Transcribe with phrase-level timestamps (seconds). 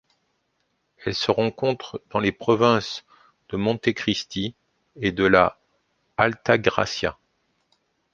[1.05, 3.03] Elle se rencontre dans les provinces
[3.49, 4.55] de Monte Cristi
[4.99, 5.59] et de La
[6.17, 7.19] Altagracia.